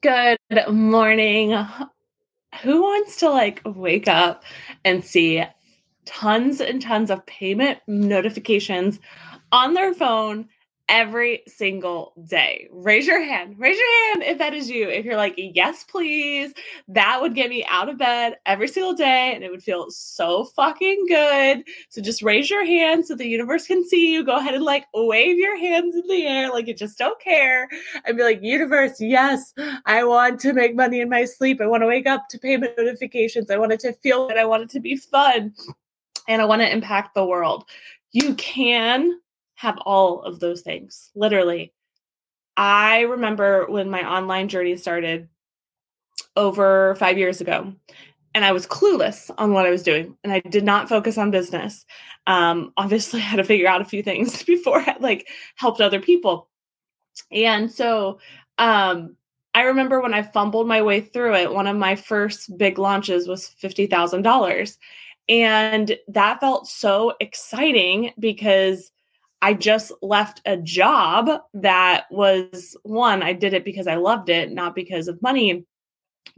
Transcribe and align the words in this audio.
Good 0.00 0.38
morning. 0.68 1.50
Who 2.62 2.82
wants 2.82 3.16
to 3.16 3.30
like 3.30 3.60
wake 3.64 4.08
up 4.08 4.44
and 4.84 5.04
see 5.04 5.44
tons 6.04 6.60
and 6.60 6.80
tons 6.80 7.10
of 7.10 7.26
payment 7.26 7.80
notifications 7.86 8.98
on 9.52 9.74
their 9.74 9.92
phone 9.92 10.48
every 10.88 11.42
single 11.46 12.12
day. 12.28 12.68
Raise 12.70 13.06
your 13.06 13.22
hand. 13.22 13.58
Raise 13.58 13.78
your 13.78 14.08
hand 14.08 14.22
if 14.22 14.38
that 14.38 14.52
is 14.52 14.68
you. 14.68 14.88
If 14.88 15.04
you're 15.04 15.16
like, 15.16 15.34
yes, 15.36 15.84
please, 15.84 16.52
that 16.88 17.20
would 17.20 17.34
get 17.34 17.48
me 17.48 17.64
out 17.68 17.88
of 17.88 17.98
bed 17.98 18.36
every 18.44 18.68
single 18.68 18.92
day 18.92 19.32
and 19.34 19.42
it 19.42 19.50
would 19.50 19.62
feel 19.62 19.90
so 19.90 20.44
fucking 20.44 21.06
good. 21.08 21.64
So 21.88 22.02
just 22.02 22.22
raise 22.22 22.50
your 22.50 22.64
hand 22.66 23.06
so 23.06 23.14
the 23.14 23.26
universe 23.26 23.66
can 23.66 23.86
see 23.86 24.12
you. 24.12 24.24
Go 24.24 24.36
ahead 24.36 24.54
and 24.54 24.64
like 24.64 24.84
wave 24.92 25.38
your 25.38 25.58
hands 25.58 25.94
in 25.94 26.06
the 26.06 26.26
air 26.26 26.50
like 26.50 26.66
you 26.66 26.74
just 26.74 26.98
don't 26.98 27.20
care 27.20 27.68
and 28.04 28.16
be 28.16 28.22
like, 28.22 28.42
universe, 28.42 29.00
yes, 29.00 29.54
I 29.86 30.04
want 30.04 30.40
to 30.40 30.52
make 30.52 30.76
money 30.76 31.00
in 31.00 31.08
my 31.08 31.24
sleep. 31.24 31.60
I 31.60 31.66
want 31.66 31.82
to 31.82 31.86
wake 31.86 32.06
up 32.06 32.28
to 32.30 32.38
payment 32.38 32.74
notifications. 32.76 33.50
I 33.50 33.56
want 33.56 33.72
it 33.72 33.80
to 33.80 33.92
feel 33.94 34.28
good. 34.28 34.36
I 34.36 34.44
want 34.44 34.64
it 34.64 34.70
to 34.70 34.80
be 34.80 34.96
fun. 34.96 35.54
And 36.28 36.40
I 36.40 36.44
want 36.44 36.62
to 36.62 36.70
impact 36.70 37.14
the 37.14 37.24
world. 37.24 37.64
You 38.12 38.34
can 38.34 39.18
have 39.64 39.78
all 39.78 40.22
of 40.22 40.40
those 40.40 40.60
things, 40.62 41.10
literally. 41.14 41.72
I 42.56 43.00
remember 43.00 43.66
when 43.66 43.90
my 43.90 44.08
online 44.08 44.48
journey 44.48 44.76
started 44.76 45.28
over 46.36 46.94
five 46.96 47.18
years 47.18 47.40
ago, 47.40 47.72
and 48.34 48.44
I 48.44 48.52
was 48.52 48.66
clueless 48.66 49.30
on 49.38 49.52
what 49.52 49.66
I 49.66 49.70
was 49.70 49.82
doing, 49.82 50.16
and 50.22 50.32
I 50.32 50.40
did 50.40 50.64
not 50.64 50.88
focus 50.88 51.18
on 51.18 51.30
business. 51.30 51.84
Um, 52.26 52.72
obviously, 52.76 53.20
I 53.22 53.24
had 53.24 53.36
to 53.38 53.44
figure 53.44 53.68
out 53.68 53.80
a 53.80 53.86
few 53.86 54.02
things 54.02 54.42
before 54.54 54.80
I 54.80 54.96
like 55.00 55.28
helped 55.56 55.80
other 55.80 56.00
people, 56.00 56.48
and 57.32 57.70
so 57.70 58.20
um, 58.58 59.16
I 59.54 59.62
remember 59.62 60.00
when 60.00 60.14
I 60.14 60.22
fumbled 60.22 60.68
my 60.68 60.82
way 60.82 61.00
through 61.00 61.34
it. 61.36 61.52
One 61.52 61.66
of 61.66 61.76
my 61.76 61.96
first 61.96 62.56
big 62.58 62.78
launches 62.78 63.26
was 63.26 63.48
fifty 63.48 63.86
thousand 63.86 64.22
dollars, 64.22 64.78
and 65.28 65.96
that 66.08 66.40
felt 66.40 66.68
so 66.68 67.14
exciting 67.20 68.12
because 68.18 68.92
I 69.44 69.52
just 69.52 69.92
left 70.00 70.40
a 70.46 70.56
job 70.56 71.28
that 71.52 72.06
was 72.10 72.78
one, 72.82 73.22
I 73.22 73.34
did 73.34 73.52
it 73.52 73.62
because 73.62 73.86
I 73.86 73.96
loved 73.96 74.30
it, 74.30 74.50
not 74.50 74.74
because 74.74 75.06
of 75.06 75.20
money. 75.20 75.66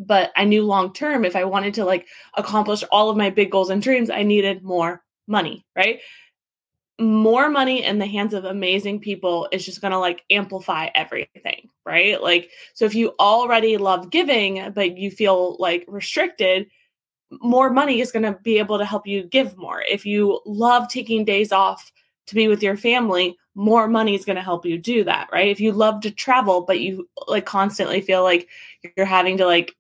But 0.01 0.33
I 0.35 0.43
knew 0.43 0.65
long 0.65 0.93
term, 0.93 1.25
if 1.25 1.37
I 1.37 1.45
wanted 1.45 1.73
to 1.75 1.85
like 1.85 2.09
accomplish 2.37 2.83
all 2.91 3.09
of 3.09 3.17
my 3.17 3.31
big 3.31 3.53
goals 3.53 3.71
and 3.71 3.81
dreams, 3.81 4.11
I 4.11 4.25
needed 4.25 4.65
more 4.65 5.05
money, 5.29 5.65
right? 5.77 6.01
More 6.99 7.49
money 7.49 7.85
in 7.85 8.01
the 8.01 8.07
hands 8.07 8.35
of 8.35 8.45
amazing 8.45 8.99
people 8.99 9.47
is 9.53 9.65
just 9.65 9.81
to 9.93 9.99
like 10.01 10.25
amplify 10.29 10.89
everything, 10.93 11.69
right? 11.85 12.21
Like, 12.21 12.51
so 12.75 12.87
if 12.87 12.97
you 12.97 13.15
already 13.21 13.77
love 13.77 14.11
giving, 14.11 14.73
but 14.73 14.99
you 14.99 15.13
feel 15.13 15.57
like 15.61 15.85
restricted, 15.87 16.67
more 17.31 17.71
money 17.71 18.01
is 18.01 18.11
to 18.25 18.37
be 18.43 18.59
able 18.59 18.79
to 18.79 18.85
help 18.85 19.07
you 19.07 19.23
give 19.23 19.57
more. 19.57 19.81
If 19.83 20.05
you 20.05 20.41
love 20.45 20.89
taking 20.89 21.25
days 21.25 21.53
off, 21.53 21.93
to 22.27 22.35
be 22.35 22.49
with 22.49 22.63
your 22.63 22.77
family, 22.77 23.37
more 23.55 23.89
money 23.89 24.15
is 24.15 24.25
going 24.25 24.37
to 24.37 24.43
help 24.43 24.67
you 24.67 24.79
do 24.79 25.05
that, 25.05 25.29
right? 25.33 25.49
If 25.49 25.61
you 25.61 25.73
love 25.73 26.01
to 26.03 26.11
travel, 26.11 26.63
but 26.63 26.81
you 26.81 27.09
like 27.27 27.47
constantly 27.47 28.01
feel 28.01 28.23
like 28.23 28.49
you're 28.97 29.07
having 29.07 29.39
to 29.39 29.47
like 29.47 29.75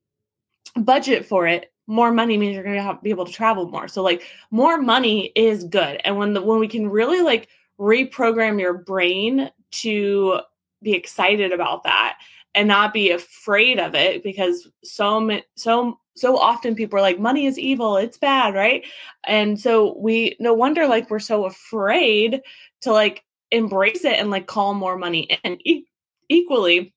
budget 0.76 1.26
for 1.26 1.46
it, 1.46 1.72
more 1.86 2.10
money 2.10 2.36
means 2.36 2.54
you're 2.54 2.64
going 2.64 2.82
to 2.82 2.98
be 3.02 3.10
able 3.10 3.26
to 3.26 3.32
travel 3.32 3.68
more. 3.68 3.88
So 3.88 4.02
like 4.02 4.22
more 4.50 4.80
money 4.80 5.32
is 5.36 5.64
good. 5.64 6.00
And 6.04 6.16
when 6.16 6.32
the 6.34 6.42
when 6.42 6.58
we 6.58 6.68
can 6.68 6.88
really 6.88 7.20
like 7.20 7.48
reprogram 7.78 8.58
your 8.60 8.74
brain 8.74 9.50
to 9.70 10.40
be 10.82 10.94
excited 10.94 11.52
about 11.52 11.84
that 11.84 12.18
and 12.56 12.66
not 12.66 12.92
be 12.92 13.10
afraid 13.10 13.78
of 13.78 13.94
it 13.94 14.22
because 14.22 14.68
so 14.82 15.40
so 15.56 15.98
so 16.16 16.38
often 16.38 16.74
people 16.74 16.98
are 16.98 17.02
like 17.02 17.20
money 17.20 17.46
is 17.46 17.58
evil 17.58 17.96
it's 17.96 18.18
bad 18.18 18.54
right? 18.54 18.84
And 19.24 19.60
so 19.60 19.96
we 19.98 20.36
no 20.40 20.54
wonder 20.54 20.86
like 20.86 21.10
we're 21.10 21.18
so 21.18 21.44
afraid 21.44 22.40
to 22.80 22.92
like 22.92 23.22
embrace 23.50 24.04
it 24.04 24.18
and 24.18 24.30
like 24.30 24.46
call 24.46 24.74
more 24.74 24.96
money 24.96 25.38
in. 25.44 25.58
E- 25.64 25.84
equally 26.28 26.92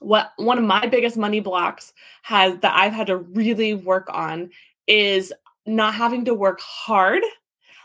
what 0.00 0.32
one 0.36 0.58
of 0.58 0.64
my 0.64 0.86
biggest 0.86 1.16
money 1.16 1.40
blocks 1.40 1.94
has 2.20 2.58
that 2.58 2.74
i've 2.76 2.92
had 2.92 3.06
to 3.06 3.16
really 3.16 3.72
work 3.72 4.06
on 4.12 4.50
is 4.86 5.32
not 5.64 5.94
having 5.94 6.26
to 6.26 6.34
work 6.34 6.60
hard 6.60 7.22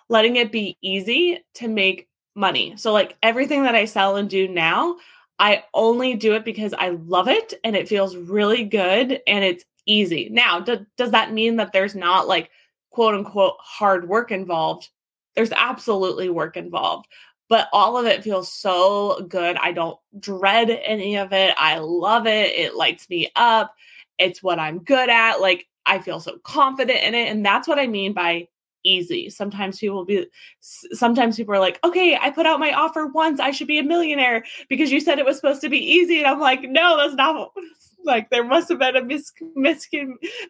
letting 0.10 0.36
it 0.36 0.52
be 0.52 0.78
easy 0.82 1.40
to 1.54 1.68
make 1.68 2.10
money. 2.36 2.74
So 2.78 2.92
like 2.92 3.16
everything 3.24 3.64
that 3.64 3.76
i 3.76 3.86
sell 3.86 4.16
and 4.16 4.30
do 4.30 4.48
now 4.48 4.98
I 5.40 5.64
only 5.74 6.16
do 6.16 6.34
it 6.34 6.44
because 6.44 6.74
I 6.74 6.90
love 6.90 7.28
it 7.30 7.54
and 7.64 7.76
it 7.76 7.88
feels 7.88 8.16
really 8.16 8.66
good 8.66 9.22
and 9.26 9.44
it's 9.44 9.64
easy. 9.86 10.30
Now, 10.30 10.60
do, 10.60 10.86
does 10.98 11.12
that 11.12 11.34
mean 11.34 11.56
that 11.56 11.72
there's 11.72 11.96
not 11.96 12.28
like 12.28 12.52
quote 12.92 13.16
unquote 13.16 13.56
hard 13.60 14.08
work 14.08 14.32
involved? 14.32 14.90
There's 15.36 15.52
absolutely 15.54 16.30
work 16.30 16.58
involved, 16.58 17.08
but 17.48 17.70
all 17.72 17.98
of 17.98 18.06
it 18.06 18.24
feels 18.24 18.52
so 18.52 19.26
good. 19.30 19.56
I 19.58 19.72
don't 19.72 19.98
dread 20.20 20.70
any 20.70 21.18
of 21.18 21.32
it. 21.32 21.54
I 21.58 21.78
love 21.80 22.28
it. 22.28 22.52
It 22.52 22.76
lights 22.76 23.10
me 23.10 23.32
up. 23.36 23.74
It's 24.18 24.44
what 24.44 24.60
I'm 24.60 24.80
good 24.80 25.10
at. 25.10 25.40
Like, 25.40 25.68
I 25.86 26.00
feel 26.00 26.20
so 26.20 26.38
confident 26.44 27.02
in 27.04 27.16
it. 27.16 27.30
And 27.30 27.46
that's 27.46 27.68
what 27.68 27.80
I 27.80 27.88
mean 27.88 28.12
by 28.12 28.48
easy. 28.84 29.30
Sometimes 29.30 29.80
people 29.80 30.06
be 30.06 30.28
sometimes 30.60 31.38
people 31.38 31.54
are 31.54 31.60
like, 31.60 31.80
"Okay, 31.84 32.18
I 32.20 32.30
put 32.30 32.46
out 32.46 32.60
my 32.60 32.74
offer 32.74 33.08
once. 33.08 33.40
I 33.40 33.52
should 33.52 33.68
be 33.68 33.80
a 33.80 33.84
millionaire 33.84 34.44
because 34.70 34.92
you 34.92 35.00
said 35.00 35.20
it 35.20 35.26
was 35.26 35.38
supposed 35.38 35.62
to 35.62 35.70
be 35.70 35.80
easy." 35.80 36.20
And 36.20 36.28
I'm 36.28 36.40
like, 36.40 36.62
"No, 36.64 36.98
that's 36.98 37.16
not 37.16 37.52
like 38.06 38.30
there 38.30 38.44
must 38.44 38.70
have 38.70 38.80
been 38.80 38.96
a 38.96 39.04
mis- 39.04 39.34
mis- 39.56 39.88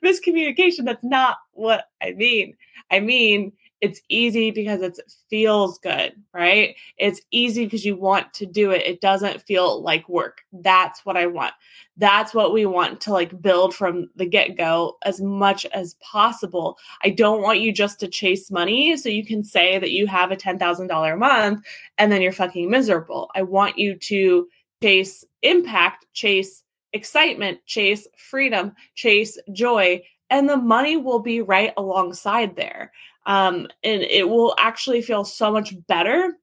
miscommunication. 0.03 0.85
That's 0.85 1.03
not 1.03 1.37
what 1.53 1.85
I 2.01 2.11
mean. 2.11 2.55
I 2.91 2.99
mean, 2.99 3.53
it's 3.81 4.01
easy 4.09 4.51
because 4.51 4.81
it 4.81 4.99
feels 5.29 5.79
good, 5.79 6.13
right? 6.33 6.75
It's 6.97 7.21
easy 7.31 7.65
because 7.65 7.85
you 7.85 7.95
want 7.95 8.33
to 8.33 8.45
do 8.45 8.71
it. 8.71 8.85
It 8.85 8.99
doesn't 8.99 9.41
feel 9.41 9.81
like 9.81 10.09
work. 10.09 10.41
That's 10.51 11.05
what 11.05 11.15
I 11.15 11.27
want. 11.27 11.53
That's 11.95 12.33
what 12.33 12.53
we 12.53 12.65
want 12.65 12.99
to 13.01 13.13
like 13.13 13.41
build 13.41 13.73
from 13.73 14.09
the 14.15 14.25
get 14.25 14.57
go 14.57 14.97
as 15.03 15.21
much 15.21 15.65
as 15.67 15.95
possible. 15.95 16.77
I 17.03 17.09
don't 17.09 17.41
want 17.41 17.61
you 17.61 17.71
just 17.71 17.99
to 18.01 18.07
chase 18.07 18.51
money 18.51 18.97
so 18.97 19.09
you 19.09 19.25
can 19.25 19.43
say 19.43 19.79
that 19.79 19.91
you 19.91 20.07
have 20.07 20.31
a 20.31 20.37
$10,000 20.37 21.13
a 21.13 21.17
month 21.17 21.65
and 21.97 22.11
then 22.11 22.21
you're 22.21 22.31
fucking 22.31 22.69
miserable. 22.69 23.29
I 23.35 23.43
want 23.43 23.77
you 23.77 23.95
to 23.95 24.47
chase 24.83 25.23
impact, 25.41 26.05
chase 26.13 26.63
excitement, 26.93 27.59
chase 27.65 28.07
freedom, 28.17 28.73
chase 28.95 29.37
joy, 29.53 30.01
and 30.29 30.47
the 30.47 30.57
money 30.57 30.97
will 30.97 31.19
be 31.19 31.41
right 31.41 31.73
alongside 31.77 32.55
there. 32.55 32.91
Um, 33.29 33.67
and 33.83 34.01
it 34.01 34.27
will 34.27 34.55
actually 34.57 35.03
feel 35.03 35.23
so 35.23 35.51
much 35.51 35.73
better 35.87 36.33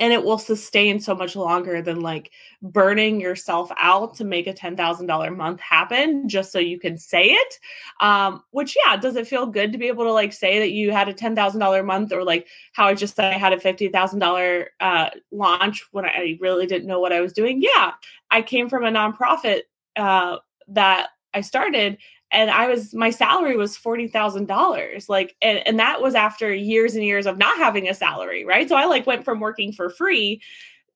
and 0.00 0.12
it 0.12 0.22
will 0.22 0.38
sustain 0.38 1.00
so 1.00 1.14
much 1.14 1.34
longer 1.34 1.80
than 1.80 2.00
like 2.00 2.30
burning 2.62 3.20
yourself 3.20 3.70
out 3.78 4.14
to 4.16 4.24
make 4.24 4.46
a 4.46 4.52
$10,000 4.52 5.36
month 5.36 5.60
happen 5.60 6.28
just 6.28 6.52
so 6.52 6.58
you 6.58 6.78
can 6.78 6.98
say 6.98 7.28
it. 7.28 7.58
Um, 8.00 8.42
which, 8.50 8.76
yeah, 8.84 8.96
does 8.96 9.16
it 9.16 9.26
feel 9.26 9.46
good 9.46 9.72
to 9.72 9.78
be 9.78 9.88
able 9.88 10.04
to 10.04 10.12
like 10.12 10.32
say 10.32 10.58
that 10.58 10.72
you 10.72 10.90
had 10.90 11.08
a 11.08 11.14
$10,000 11.14 11.84
month 11.86 12.12
or 12.12 12.22
like 12.22 12.48
how 12.74 12.86
I 12.86 12.94
just 12.94 13.16
said 13.16 13.32
I 13.32 13.38
had 13.38 13.54
a 13.54 13.58
$50,000 13.58 14.66
uh, 14.80 15.10
launch 15.30 15.86
when 15.92 16.04
I 16.04 16.36
really 16.40 16.66
didn't 16.66 16.88
know 16.88 17.00
what 17.00 17.12
I 17.12 17.22
was 17.22 17.32
doing? 17.32 17.62
Yeah, 17.62 17.92
I 18.30 18.42
came 18.42 18.68
from 18.68 18.84
a 18.84 18.90
nonprofit 18.90 19.62
uh, 19.96 20.38
that 20.68 21.08
I 21.32 21.40
started 21.40 21.98
and 22.34 22.50
I 22.50 22.68
was 22.68 22.92
my 22.92 23.10
salary 23.10 23.56
was 23.56 23.76
forty 23.76 24.08
thousand 24.08 24.46
dollars. 24.46 25.08
Like, 25.08 25.36
and, 25.40 25.66
and 25.66 25.78
that 25.78 26.02
was 26.02 26.14
after 26.14 26.52
years 26.52 26.94
and 26.94 27.04
years 27.04 27.26
of 27.26 27.38
not 27.38 27.56
having 27.56 27.88
a 27.88 27.94
salary, 27.94 28.44
right? 28.44 28.68
So 28.68 28.76
I 28.76 28.84
like 28.84 29.06
went 29.06 29.24
from 29.24 29.40
working 29.40 29.72
for 29.72 29.88
free 29.88 30.42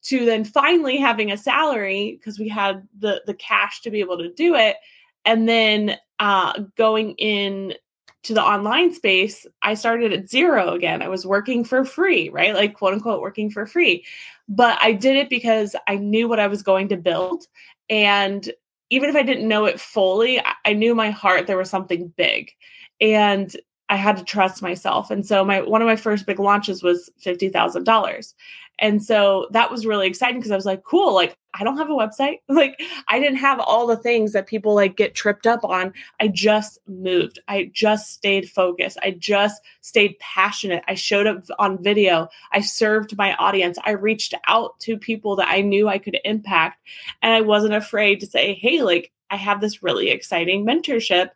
to 0.03 0.25
then 0.25 0.44
finally 0.44 0.97
having 0.99 1.32
a 1.32 1.37
salary 1.37 2.19
because 2.19 2.38
we 2.38 2.49
had 2.49 2.87
the 2.99 3.22
the 3.26 3.34
cash 3.34 3.81
to 3.82 3.90
be 3.90 4.00
able 4.00 4.19
to 4.19 4.32
do 4.32 4.55
it, 4.55 4.76
and 5.25 5.49
then 5.49 5.96
uh, 6.19 6.61
going 6.76 7.12
in 7.12 7.75
to 8.25 8.35
the 8.35 8.43
online 8.43 8.93
space, 8.93 9.46
I 9.62 9.75
started 9.75 10.12
at 10.12 10.29
zero 10.29 10.73
again. 10.73 11.02
I 11.02 11.08
was 11.08 11.25
working 11.25 11.64
for 11.64 11.85
free, 11.85 12.29
right? 12.31 12.52
Like 12.55 12.75
quote 12.75 12.94
unquote 12.94 13.23
working 13.23 13.50
for 13.50 13.64
free. 13.64 14.05
But 14.49 14.79
I 14.82 14.93
did 14.93 15.17
it 15.17 15.31
because 15.31 15.76
I 15.87 15.96
knew 15.96 16.29
what 16.29 16.40
I 16.40 16.49
was 16.49 16.62
going 16.62 16.88
to 16.88 16.96
build 16.96 17.44
and 17.88 18.50
even 18.90 19.11
if 19.11 19.17
I 19.17 19.23
didn't 19.23 19.49
know 19.49 19.64
it 19.64 19.81
fully, 19.81 20.40
I 20.64 20.73
knew 20.73 20.94
my 20.94 21.11
heart 21.11 21.46
there 21.46 21.58
was 21.58 21.70
something 21.70 22.12
big. 22.17 22.50
And 23.00 23.55
I 23.88 23.96
had 23.96 24.17
to 24.17 24.25
trust 24.25 24.62
myself. 24.62 25.11
And 25.11 25.26
so 25.26 25.44
my 25.44 25.62
one 25.62 25.82
of 25.82 25.87
my 25.87 25.96
first 25.96 26.26
big 26.26 26.38
launches 26.38 26.82
was 26.82 27.11
$50,000. 27.25 28.35
And 28.81 29.02
so 29.02 29.49
that 29.52 29.70
was 29.70 29.87
really 29.87 30.06
exciting 30.06 30.38
because 30.38 30.52
I 30.52 30.56
was 30.56 30.67
like, 30.67 30.85
cool, 30.85 31.14
like 31.14 31.37
I 31.55 31.65
don't 31.65 31.79
have 31.79 31.91
a 31.91 31.95
website. 31.95 32.41
Like 32.49 32.81
I 33.06 33.21
didn't 33.21 33.39
have 33.39 33.61
all 33.61 33.87
the 33.87 33.97
things 33.97 34.33
that 34.33 34.49
people 34.49 34.75
like 34.75 34.97
get 34.97 35.15
tripped 35.15 35.47
up 35.47 35.65
on. 35.65 35.93
I 36.21 36.27
just 36.27 36.79
moved. 36.89 37.39
I 37.47 37.71
just 37.73 38.12
stayed 38.12 38.50
focused. 38.50 38.99
I 39.03 39.12
just 39.12 39.62
stayed 39.81 40.19
passionate. 40.19 40.83
I 40.89 40.95
showed 40.95 41.29
up 41.29 41.45
on 41.61 41.83
video. 41.83 42.29
I 42.53 42.61
served 42.61 43.17
my 43.17 43.35
audience. 43.37 43.79
I 43.85 43.93
reached 43.93 44.35
out 44.49 44.79
to 44.81 44.97
people 44.97 45.37
that 45.37 45.49
I 45.49 45.61
knew 45.61 45.89
I 45.89 45.99
could 45.99 46.19
impact 46.25 46.83
and 47.23 47.33
I 47.33 47.43
wasn't 47.43 47.75
afraid 47.75 48.19
to 48.21 48.27
say, 48.27 48.55
"Hey, 48.55 48.83
like 48.83 49.12
I 49.31 49.37
have 49.37 49.61
this 49.61 49.83
really 49.83 50.11
exciting 50.11 50.67
mentorship 50.67 51.31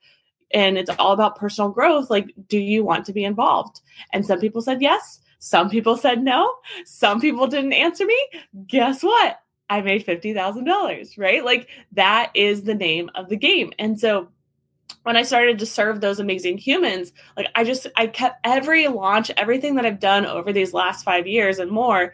and 0.52 0.76
it's 0.76 0.90
all 0.98 1.12
about 1.12 1.36
personal 1.36 1.70
growth. 1.70 2.10
Like, 2.10 2.32
do 2.48 2.58
you 2.58 2.84
want 2.84 3.06
to 3.06 3.12
be 3.12 3.24
involved? 3.24 3.80
And 4.12 4.24
some 4.26 4.40
people 4.40 4.62
said 4.62 4.82
yes. 4.82 5.20
Some 5.38 5.70
people 5.70 5.96
said 5.96 6.22
no. 6.22 6.54
Some 6.84 7.20
people 7.20 7.46
didn't 7.46 7.72
answer 7.72 8.06
me. 8.06 8.28
Guess 8.66 9.02
what? 9.02 9.40
I 9.72 9.80
made 9.80 10.06
$50,000, 10.06 11.18
right? 11.18 11.42
Like, 11.42 11.68
that 11.92 12.30
is 12.34 12.64
the 12.64 12.74
name 12.74 13.10
of 13.14 13.30
the 13.30 13.36
game. 13.36 13.72
And 13.78 13.98
so, 13.98 14.28
when 15.04 15.16
I 15.16 15.22
started 15.22 15.58
to 15.58 15.66
serve 15.66 16.00
those 16.00 16.20
amazing 16.20 16.58
humans, 16.58 17.12
like 17.36 17.48
I 17.54 17.64
just, 17.64 17.86
I 17.96 18.06
kept 18.06 18.40
every 18.44 18.86
launch, 18.88 19.30
everything 19.36 19.76
that 19.76 19.86
I've 19.86 19.98
done 19.98 20.26
over 20.26 20.52
these 20.52 20.74
last 20.74 21.04
five 21.04 21.26
years 21.26 21.58
and 21.58 21.70
more, 21.70 22.12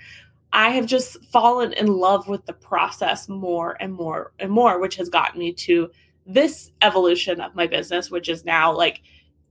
I 0.52 0.70
have 0.70 0.86
just 0.86 1.22
fallen 1.26 1.72
in 1.72 1.88
love 1.88 2.28
with 2.28 2.46
the 2.46 2.52
process 2.52 3.28
more 3.28 3.76
and 3.80 3.92
more 3.92 4.32
and 4.38 4.50
more, 4.50 4.78
which 4.78 4.94
has 4.96 5.08
gotten 5.08 5.40
me 5.40 5.52
to 5.54 5.90
this 6.24 6.70
evolution 6.80 7.40
of 7.40 7.56
my 7.56 7.66
business, 7.66 8.10
which 8.10 8.28
is 8.28 8.44
now 8.44 8.72
like, 8.72 9.02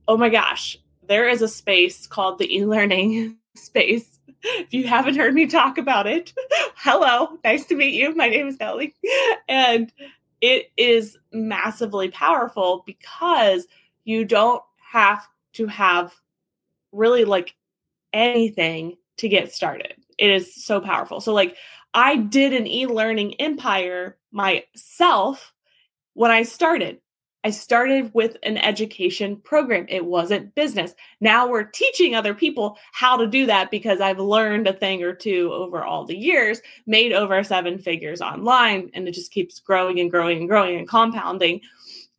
oh 0.08 0.16
my 0.16 0.30
gosh, 0.30 0.78
there 1.06 1.28
is 1.28 1.42
a 1.42 1.48
space 1.48 2.06
called 2.06 2.38
the 2.38 2.56
e 2.56 2.64
learning 2.64 3.36
space. 3.54 4.17
If 4.42 4.72
you 4.72 4.86
haven't 4.86 5.16
heard 5.16 5.34
me 5.34 5.46
talk 5.46 5.78
about 5.78 6.06
it, 6.06 6.32
hello, 6.76 7.38
nice 7.44 7.66
to 7.66 7.74
meet 7.74 7.94
you. 7.94 8.14
My 8.14 8.28
name 8.28 8.46
is 8.46 8.58
Nellie. 8.60 8.94
And 9.48 9.92
it 10.40 10.70
is 10.76 11.18
massively 11.32 12.10
powerful 12.10 12.84
because 12.86 13.66
you 14.04 14.24
don't 14.24 14.62
have 14.92 15.26
to 15.54 15.66
have 15.66 16.14
really 16.92 17.24
like 17.24 17.54
anything 18.12 18.96
to 19.18 19.28
get 19.28 19.52
started. 19.52 19.94
It 20.16 20.30
is 20.30 20.54
so 20.54 20.80
powerful. 20.80 21.20
So, 21.20 21.34
like, 21.34 21.56
I 21.94 22.16
did 22.16 22.52
an 22.52 22.66
e 22.66 22.86
learning 22.86 23.34
empire 23.40 24.16
myself 24.30 25.52
when 26.14 26.30
I 26.30 26.42
started. 26.42 27.00
I 27.44 27.50
started 27.50 28.12
with 28.14 28.36
an 28.42 28.58
education 28.58 29.36
program. 29.36 29.86
It 29.88 30.04
wasn't 30.04 30.54
business. 30.54 30.94
Now 31.20 31.48
we're 31.48 31.64
teaching 31.64 32.14
other 32.14 32.34
people 32.34 32.76
how 32.92 33.16
to 33.16 33.26
do 33.26 33.46
that 33.46 33.70
because 33.70 34.00
I've 34.00 34.18
learned 34.18 34.66
a 34.66 34.72
thing 34.72 35.02
or 35.04 35.14
two 35.14 35.52
over 35.52 35.84
all 35.84 36.04
the 36.04 36.16
years, 36.16 36.60
made 36.86 37.12
over 37.12 37.42
seven 37.44 37.78
figures 37.78 38.20
online, 38.20 38.90
and 38.92 39.06
it 39.06 39.12
just 39.12 39.30
keeps 39.30 39.60
growing 39.60 40.00
and 40.00 40.10
growing 40.10 40.38
and 40.38 40.48
growing 40.48 40.78
and 40.78 40.88
compounding. 40.88 41.60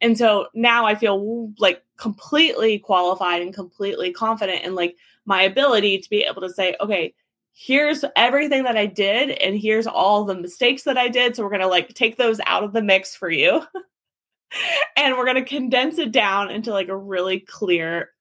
And 0.02 0.18
so 0.18 0.48
now 0.54 0.86
I 0.86 0.96
feel 0.96 1.54
like 1.60 1.84
completely 1.98 2.80
qualified 2.80 3.42
and 3.42 3.54
completely 3.54 4.14
confident 4.14 4.64
in 4.64 4.74
like 4.74 4.96
my 5.26 5.42
ability 5.42 6.00
to 6.00 6.10
be 6.10 6.24
able 6.24 6.42
to 6.42 6.50
say, 6.50 6.76
okay, 6.80 7.14
here's 7.54 8.06
everything 8.16 8.64
that 8.64 8.78
I 8.78 8.86
did 8.86 9.32
and 9.32 9.60
here's 9.60 9.86
all 9.86 10.24
the 10.24 10.36
mistakes 10.36 10.84
that 10.84 10.98
I 10.98 11.10
did. 11.10 11.36
So 11.36 11.44
we're 11.44 11.50
going 11.50 11.60
to 11.60 11.68
like 11.68 11.94
take 11.94 12.16
those 12.16 12.40
out 12.46 12.64
of 12.64 12.72
the 12.72 12.82
mix 12.82 13.16
for 13.16 13.30
you. 13.30 13.64
and 14.96 15.18
we're 15.18 15.26
going 15.26 15.44
to 15.44 15.50
condense 15.50 15.98
it 15.98 16.12
down 16.12 16.52
into 16.52 16.72
like 16.72 16.90
a 16.90 16.98
really 16.98 17.40
clear 17.40 18.12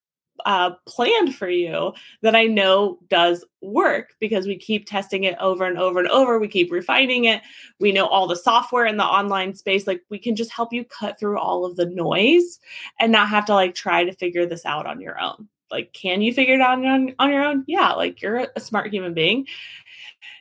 uh, 0.46 0.70
plan 0.86 1.32
for 1.32 1.48
you 1.48 1.92
that 2.22 2.36
I 2.36 2.44
know 2.44 2.98
does 3.08 3.44
work 3.60 4.14
because 4.20 4.46
we 4.46 4.56
keep 4.56 4.86
testing 4.86 5.24
it 5.24 5.36
over 5.40 5.64
and 5.64 5.78
over 5.78 5.98
and 5.98 6.08
over. 6.08 6.38
We 6.38 6.48
keep 6.48 6.70
refining 6.70 7.24
it. 7.24 7.42
We 7.80 7.92
know 7.92 8.06
all 8.06 8.26
the 8.26 8.36
software 8.36 8.86
in 8.86 8.96
the 8.96 9.04
online 9.04 9.54
space. 9.54 9.86
Like 9.86 10.02
we 10.10 10.18
can 10.18 10.36
just 10.36 10.52
help 10.52 10.72
you 10.72 10.84
cut 10.84 11.18
through 11.18 11.38
all 11.38 11.64
of 11.64 11.76
the 11.76 11.86
noise 11.86 12.60
and 13.00 13.12
not 13.12 13.28
have 13.28 13.46
to 13.46 13.54
like 13.54 13.74
try 13.74 14.04
to 14.04 14.12
figure 14.12 14.46
this 14.46 14.64
out 14.64 14.86
on 14.86 15.00
your 15.00 15.20
own. 15.20 15.48
Like, 15.70 15.92
can 15.92 16.22
you 16.22 16.32
figure 16.32 16.54
it 16.54 16.60
out 16.60 16.82
on, 16.84 17.14
on 17.18 17.30
your 17.30 17.42
own? 17.42 17.64
Yeah, 17.66 17.92
like 17.92 18.22
you're 18.22 18.46
a 18.54 18.60
smart 18.60 18.92
human 18.92 19.14
being. 19.14 19.46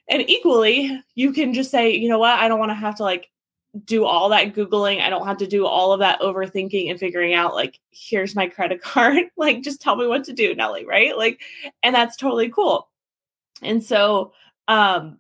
And 0.10 0.24
equally, 0.30 1.01
you 1.16 1.33
can 1.33 1.54
just 1.54 1.69
say, 1.69 1.94
you 1.94 2.07
know 2.07 2.19
what, 2.19 2.40
I 2.40 2.48
don't 2.48 2.60
want 2.60 2.69
to 2.69 2.75
have 2.75 2.95
to 2.95 3.04
like 3.04 3.30
do 3.86 4.06
all 4.06 4.30
that 4.30 4.54
googling. 4.54 5.02
I 5.02 5.10
don't 5.10 5.28
have 5.28 5.38
to 5.38 5.48
do 5.48 5.66
all 5.66 5.94
of 5.94 6.00
that 6.00 6.19
overthinking 6.22 6.90
and 6.90 7.00
figuring 7.00 7.34
out 7.34 7.54
like 7.54 7.80
here's 7.92 8.36
my 8.36 8.48
credit 8.48 8.81
card. 8.84 9.25
Like 9.36 9.62
just 9.62 9.81
tell 9.81 9.96
me 9.96 10.08
what 10.08 10.24
to 10.25 10.34
do 10.34 10.56
Nellie 10.56 10.86
right? 10.86 11.18
Like 11.18 11.42
and 11.84 11.94
that's 11.94 12.18
totally 12.18 12.50
cool. 12.50 12.90
And 13.62 13.84
so 13.84 14.34
um 14.68 15.19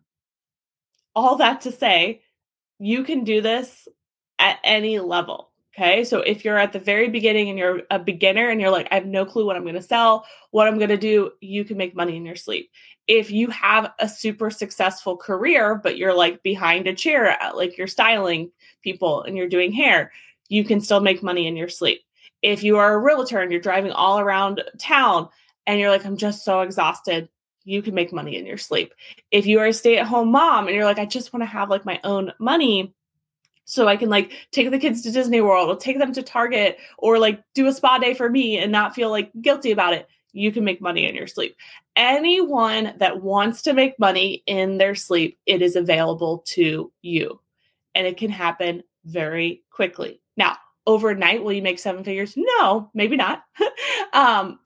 all 1.15 1.37
that 1.37 1.61
to 1.61 1.71
say 1.71 2.21
you 2.79 3.03
can 3.03 3.23
do 3.23 3.41
this 3.41 3.87
at 4.39 4.59
any 4.63 4.99
level 4.99 5.46
okay 5.77 6.03
so 6.03 6.19
if 6.19 6.43
you're 6.43 6.57
at 6.57 6.73
the 6.73 6.79
very 6.79 7.09
beginning 7.09 7.49
and 7.49 7.59
you're 7.59 7.81
a 7.91 7.99
beginner 7.99 8.49
and 8.49 8.59
you're 8.59 8.71
like 8.71 8.87
i 8.91 8.95
have 8.95 9.05
no 9.05 9.25
clue 9.25 9.45
what 9.45 9.55
i'm 9.55 9.63
going 9.63 9.75
to 9.75 9.81
sell 9.81 10.25
what 10.51 10.67
i'm 10.67 10.77
going 10.77 10.89
to 10.89 10.97
do 10.97 11.31
you 11.41 11.63
can 11.63 11.77
make 11.77 11.95
money 11.95 12.17
in 12.17 12.25
your 12.25 12.35
sleep 12.35 12.71
if 13.07 13.31
you 13.31 13.49
have 13.49 13.93
a 13.99 14.09
super 14.09 14.51
successful 14.51 15.15
career, 15.15 15.75
but 15.75 15.97
you're 15.97 16.13
like 16.13 16.43
behind 16.43 16.87
a 16.87 16.93
chair, 16.93 17.41
uh, 17.41 17.55
like 17.55 17.77
you're 17.77 17.87
styling 17.87 18.51
people 18.83 19.23
and 19.23 19.37
you're 19.37 19.47
doing 19.47 19.71
hair, 19.71 20.11
you 20.49 20.65
can 20.65 20.81
still 20.81 20.99
make 20.99 21.23
money 21.23 21.47
in 21.47 21.55
your 21.55 21.69
sleep. 21.69 22.01
If 22.41 22.63
you 22.63 22.77
are 22.77 22.93
a 22.93 22.99
realtor 22.99 23.39
and 23.39 23.51
you're 23.51 23.61
driving 23.61 23.91
all 23.91 24.19
around 24.19 24.63
town 24.77 25.29
and 25.65 25.79
you're 25.79 25.89
like, 25.89 26.05
I'm 26.05 26.17
just 26.17 26.43
so 26.43 26.61
exhausted, 26.61 27.29
you 27.63 27.81
can 27.81 27.95
make 27.95 28.13
money 28.13 28.35
in 28.35 28.45
your 28.45 28.57
sleep. 28.57 28.93
If 29.31 29.45
you 29.45 29.59
are 29.59 29.67
a 29.67 29.73
stay 29.73 29.97
at 29.97 30.05
home 30.05 30.31
mom 30.31 30.67
and 30.67 30.75
you're 30.75 30.85
like, 30.85 30.99
I 30.99 31.05
just 31.05 31.33
want 31.33 31.41
to 31.41 31.47
have 31.47 31.69
like 31.69 31.85
my 31.85 31.99
own 32.03 32.33
money, 32.39 32.93
so 33.69 33.87
I 33.87 33.97
can 33.97 34.09
like 34.09 34.31
take 34.51 34.71
the 34.71 34.79
kids 34.79 35.01
to 35.01 35.11
Disney 35.11 35.41
World 35.41 35.69
or 35.69 35.77
take 35.77 35.99
them 35.99 36.13
to 36.13 36.23
Target 36.23 36.77
or 36.97 37.19
like 37.19 37.43
do 37.53 37.67
a 37.67 37.73
spa 37.73 37.97
day 37.97 38.13
for 38.13 38.29
me 38.29 38.57
and 38.57 38.71
not 38.71 38.95
feel 38.95 39.11
like 39.11 39.31
guilty 39.41 39.71
about 39.71 39.93
it 39.93 40.07
you 40.37 40.51
can 40.51 40.63
make 40.63 40.81
money 40.81 41.07
in 41.07 41.15
your 41.15 41.27
sleep. 41.27 41.55
Anyone 41.95 42.93
that 42.97 43.21
wants 43.21 43.63
to 43.63 43.73
make 43.73 43.99
money 43.99 44.43
in 44.45 44.77
their 44.77 44.95
sleep, 44.95 45.39
it 45.45 45.61
is 45.61 45.75
available 45.75 46.43
to 46.47 46.91
you. 47.01 47.41
And 47.95 48.05
it 48.05 48.17
can 48.17 48.29
happen 48.29 48.83
very 49.05 49.63
quickly. 49.71 50.21
Now, 50.35 50.57
overnight, 50.85 51.43
will 51.43 51.53
you 51.53 51.61
make 51.61 51.79
seven 51.79 52.03
figures? 52.03 52.35
No, 52.37 52.91
maybe 52.93 53.15
not. 53.15 53.43
um, 54.13 54.59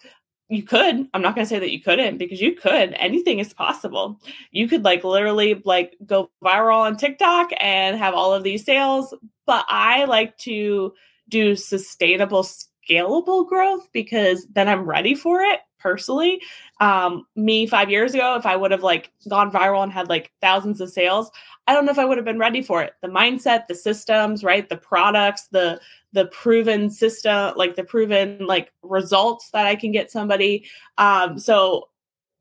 you 0.51 0.63
could. 0.63 1.07
I'm 1.13 1.21
not 1.21 1.33
going 1.33 1.45
to 1.45 1.49
say 1.49 1.59
that 1.59 1.71
you 1.71 1.81
couldn't 1.81 2.17
because 2.17 2.41
you 2.41 2.53
could. 2.53 2.93
Anything 2.93 3.39
is 3.39 3.53
possible. 3.53 4.19
You 4.51 4.67
could 4.67 4.83
like 4.83 5.03
literally 5.03 5.61
like 5.65 5.95
go 6.05 6.29
viral 6.43 6.79
on 6.79 6.97
TikTok 6.97 7.51
and 7.59 7.97
have 7.97 8.13
all 8.13 8.33
of 8.33 8.43
these 8.43 8.65
sales, 8.65 9.13
but 9.45 9.65
I 9.69 10.05
like 10.05 10.37
to 10.39 10.93
do 11.29 11.55
sustainable 11.55 12.43
scalable 12.43 13.47
growth 13.47 13.87
because 13.93 14.45
then 14.51 14.67
I'm 14.67 14.85
ready 14.85 15.15
for 15.15 15.41
it 15.41 15.61
personally. 15.81 16.41
Um, 16.79 17.25
me 17.35 17.65
five 17.65 17.89
years 17.89 18.13
ago, 18.13 18.35
if 18.35 18.45
I 18.45 18.55
would 18.55 18.71
have 18.71 18.83
like 18.83 19.11
gone 19.29 19.51
viral 19.51 19.83
and 19.83 19.91
had 19.91 20.09
like 20.09 20.31
thousands 20.41 20.81
of 20.81 20.89
sales, 20.89 21.31
I 21.67 21.73
don't 21.73 21.85
know 21.85 21.91
if 21.91 21.99
I 21.99 22.05
would 22.05 22.17
have 22.17 22.25
been 22.25 22.39
ready 22.39 22.61
for 22.61 22.81
it. 22.81 22.93
The 23.01 23.07
mindset, 23.07 23.67
the 23.67 23.75
systems, 23.75 24.43
right? 24.43 24.67
The 24.67 24.77
products, 24.77 25.47
the 25.51 25.79
the 26.13 26.25
proven 26.25 26.89
system, 26.89 27.53
like 27.55 27.75
the 27.75 27.83
proven 27.83 28.45
like 28.45 28.71
results 28.83 29.49
that 29.51 29.65
I 29.65 29.75
can 29.75 29.91
get 29.91 30.11
somebody. 30.11 30.65
Um, 30.97 31.39
so 31.39 31.89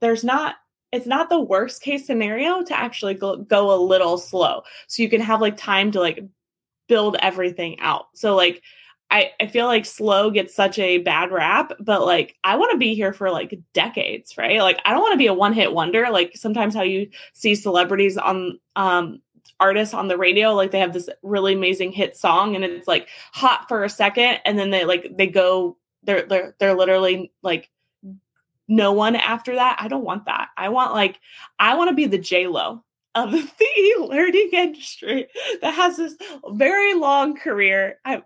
there's 0.00 0.24
not 0.24 0.56
it's 0.92 1.06
not 1.06 1.28
the 1.28 1.40
worst 1.40 1.82
case 1.82 2.06
scenario 2.06 2.62
to 2.62 2.76
actually 2.76 3.14
go, 3.14 3.36
go 3.36 3.72
a 3.72 3.78
little 3.80 4.18
slow 4.18 4.62
so 4.88 5.02
you 5.02 5.08
can 5.08 5.20
have 5.20 5.40
like 5.40 5.56
time 5.56 5.92
to 5.92 6.00
like 6.00 6.24
build 6.88 7.16
everything 7.20 7.78
out 7.78 8.06
so 8.14 8.34
like 8.34 8.62
I, 9.10 9.32
I 9.40 9.46
feel 9.46 9.66
like 9.66 9.84
slow 9.84 10.30
gets 10.30 10.54
such 10.54 10.78
a 10.78 10.98
bad 10.98 11.32
rap, 11.32 11.72
but 11.80 12.06
like 12.06 12.36
I 12.44 12.56
want 12.56 12.72
to 12.72 12.78
be 12.78 12.94
here 12.94 13.12
for 13.12 13.30
like 13.30 13.58
decades, 13.72 14.38
right? 14.38 14.60
Like 14.60 14.80
I 14.84 14.92
don't 14.92 15.02
want 15.02 15.12
to 15.12 15.18
be 15.18 15.26
a 15.26 15.34
one 15.34 15.52
hit 15.52 15.72
wonder. 15.72 16.08
Like 16.10 16.36
sometimes 16.36 16.74
how 16.74 16.82
you 16.82 17.08
see 17.32 17.54
celebrities 17.54 18.16
on 18.16 18.58
um 18.76 19.20
artists 19.58 19.94
on 19.94 20.08
the 20.08 20.16
radio, 20.16 20.54
like 20.54 20.70
they 20.70 20.78
have 20.78 20.92
this 20.92 21.08
really 21.22 21.54
amazing 21.54 21.92
hit 21.92 22.16
song 22.16 22.54
and 22.54 22.64
it's 22.64 22.88
like 22.88 23.08
hot 23.32 23.66
for 23.68 23.84
a 23.84 23.90
second 23.90 24.38
and 24.44 24.58
then 24.58 24.70
they 24.70 24.84
like 24.84 25.16
they 25.16 25.26
go 25.26 25.76
they're 26.04 26.22
they're 26.22 26.54
they're 26.58 26.74
literally 26.74 27.32
like 27.42 27.68
no 28.68 28.92
one 28.92 29.16
after 29.16 29.56
that. 29.56 29.76
I 29.80 29.88
don't 29.88 30.04
want 30.04 30.26
that. 30.26 30.48
I 30.56 30.68
want 30.68 30.92
like 30.94 31.18
I 31.58 31.74
want 31.74 31.90
to 31.90 31.96
be 31.96 32.06
the 32.06 32.18
J 32.18 32.46
Lo 32.46 32.84
of 33.16 33.32
the 33.32 33.96
learning 33.98 34.50
industry 34.52 35.26
that 35.60 35.74
has 35.74 35.96
this 35.96 36.16
very 36.50 36.94
long 36.94 37.36
career. 37.36 37.98
I 38.04 38.22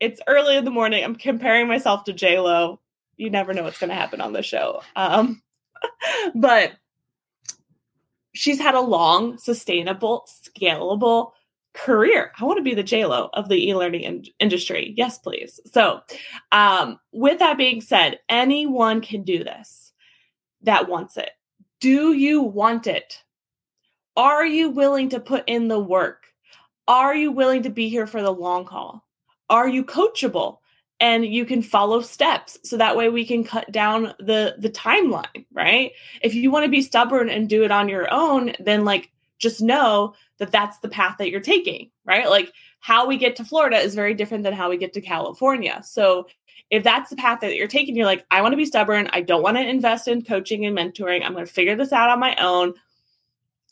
it's 0.00 0.20
early 0.26 0.56
in 0.56 0.64
the 0.64 0.70
morning. 0.70 1.04
I'm 1.04 1.16
comparing 1.16 1.68
myself 1.68 2.04
to 2.04 2.12
J 2.12 2.38
Lo. 2.38 2.80
You 3.16 3.30
never 3.30 3.52
know 3.52 3.64
what's 3.64 3.78
going 3.78 3.90
to 3.90 3.96
happen 3.96 4.20
on 4.20 4.32
the 4.32 4.42
show. 4.42 4.82
Um, 4.96 5.42
but 6.34 6.72
she's 8.34 8.60
had 8.60 8.74
a 8.74 8.80
long, 8.80 9.38
sustainable, 9.38 10.26
scalable 10.28 11.32
career. 11.74 12.32
I 12.38 12.44
want 12.44 12.58
to 12.58 12.62
be 12.62 12.74
the 12.74 12.82
J 12.82 13.06
Lo 13.06 13.30
of 13.32 13.48
the 13.48 13.68
e-learning 13.68 14.02
in- 14.02 14.24
industry. 14.38 14.94
Yes, 14.96 15.18
please. 15.18 15.60
So, 15.66 16.00
um, 16.52 16.98
with 17.12 17.38
that 17.40 17.58
being 17.58 17.80
said, 17.80 18.20
anyone 18.28 19.00
can 19.00 19.22
do 19.22 19.42
this 19.42 19.92
that 20.62 20.88
wants 20.88 21.16
it. 21.16 21.30
Do 21.80 22.12
you 22.12 22.42
want 22.42 22.86
it? 22.86 23.22
Are 24.16 24.44
you 24.44 24.70
willing 24.70 25.10
to 25.10 25.20
put 25.20 25.44
in 25.46 25.68
the 25.68 25.78
work? 25.78 26.24
Are 26.88 27.14
you 27.14 27.30
willing 27.30 27.62
to 27.62 27.70
be 27.70 27.88
here 27.88 28.06
for 28.06 28.22
the 28.22 28.32
long 28.32 28.66
haul? 28.66 29.04
Are 29.50 29.68
you 29.68 29.84
coachable 29.84 30.58
and 31.00 31.24
you 31.24 31.44
can 31.44 31.62
follow 31.62 32.00
steps 32.00 32.58
so 32.64 32.76
that 32.76 32.96
way 32.96 33.08
we 33.08 33.24
can 33.24 33.44
cut 33.44 33.70
down 33.70 34.14
the 34.18 34.56
the 34.58 34.70
timeline 34.70 35.46
right 35.52 35.92
if 36.22 36.34
you 36.34 36.50
want 36.50 36.64
to 36.64 36.70
be 36.70 36.82
stubborn 36.82 37.28
and 37.28 37.48
do 37.48 37.64
it 37.64 37.70
on 37.70 37.88
your 37.88 38.12
own 38.12 38.52
then 38.58 38.84
like 38.84 39.10
just 39.38 39.62
know 39.62 40.14
that 40.38 40.50
that's 40.50 40.78
the 40.78 40.88
path 40.88 41.16
that 41.18 41.30
you're 41.30 41.40
taking 41.40 41.90
right? 42.08 42.28
Like 42.28 42.52
how 42.80 43.06
we 43.06 43.16
get 43.18 43.36
to 43.36 43.44
Florida 43.44 43.76
is 43.76 43.94
very 43.94 44.14
different 44.14 44.42
than 44.42 44.54
how 44.54 44.70
we 44.70 44.78
get 44.78 44.94
to 44.94 45.00
California. 45.00 45.80
So 45.84 46.26
if 46.70 46.82
that's 46.82 47.10
the 47.10 47.16
path 47.16 47.40
that 47.40 47.54
you're 47.54 47.68
taking, 47.68 47.94
you're 47.94 48.06
like, 48.06 48.26
I 48.30 48.40
want 48.40 48.52
to 48.52 48.56
be 48.56 48.64
stubborn. 48.64 49.08
I 49.12 49.20
don't 49.20 49.42
want 49.42 49.56
to 49.58 49.68
invest 49.68 50.08
in 50.08 50.24
coaching 50.24 50.66
and 50.66 50.76
mentoring. 50.76 51.22
I'm 51.22 51.34
going 51.34 51.46
to 51.46 51.52
figure 51.52 51.76
this 51.76 51.92
out 51.92 52.10
on 52.10 52.18
my 52.18 52.34
own. 52.36 52.74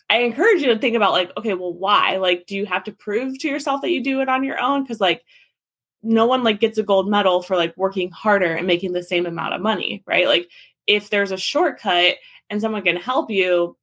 I 0.09 0.19
encourage 0.19 0.61
you 0.61 0.69
to 0.69 0.79
think 0.79 0.95
about 0.95 1.13
like, 1.13 1.33
okay, 1.37 1.55
well, 1.55 1.73
why? 1.73 2.19
Like, 2.19 2.47
do 2.47 2.57
you 2.57 2.67
have 2.67 2.85
to 2.85 2.93
prove 2.93 3.39
to 3.41 3.49
yourself 3.49 3.81
that 3.83 3.91
you 3.91 4.05
do 4.05 4.21
it 4.21 4.29
on 4.29 4.45
your 4.45 4.61
own? 4.61 4.83
Because 4.83 5.01
like 5.01 5.25
no 6.03 6.27
one 6.27 6.45
like 6.45 6.61
gets 6.61 6.79
a 6.79 6.83
gold 6.83 7.09
medal 7.09 7.43
for 7.43 7.57
like 7.57 7.77
working 7.77 8.11
harder 8.11 8.55
and 8.55 8.67
making 8.67 8.93
the 8.93 9.03
same 9.03 9.27
amount 9.27 9.55
of 9.55 9.61
money, 9.61 10.03
right? 10.07 10.27
Like 10.27 10.49
if 10.87 11.11
there's 11.11 11.33
a 11.33 11.37
shortcut 11.37 12.17
and 12.51 12.61
someone 12.61 12.83
can 12.83 12.97
help 12.97 13.31
you, 13.31 13.77